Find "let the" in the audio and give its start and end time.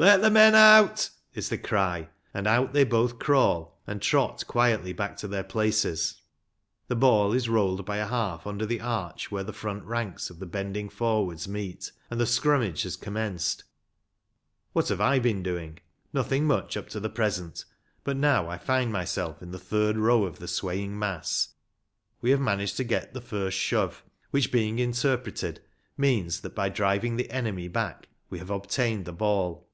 0.10-0.30